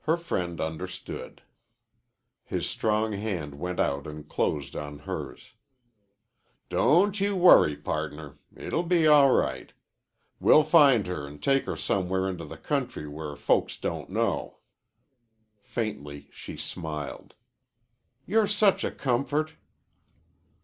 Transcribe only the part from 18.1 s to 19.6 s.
"You're such a comfort."